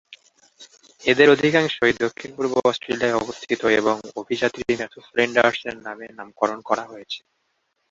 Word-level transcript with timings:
এদের 1.03 1.27
অধিকাংশই 1.29 1.93
দক্ষিণ-পূর্ব 2.03 2.53
অস্ট্রেলিয়ায় 2.63 3.19
অবস্থিত 3.21 3.49
এবং 3.79 3.95
অভিযাত্রী 4.15 4.63
ম্যাথু 4.71 4.99
ফ্লিন্ডার্সের 5.07 5.75
নামে 5.85 6.05
নামকরণ 6.17 6.59
করা 6.69 6.83
হয়েছে। 6.85 7.19